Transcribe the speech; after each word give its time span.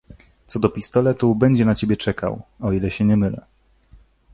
"Co 0.47 0.59
do 0.59 0.69
pistoletu, 0.69 1.35
będzie 1.35 1.65
na 1.65 1.75
ciebie 1.75 1.97
czekał, 1.97 2.41
o 2.59 2.71
ile 2.71 2.91
się 2.91 3.05
nie 3.05 3.17
mylę." 3.17 3.41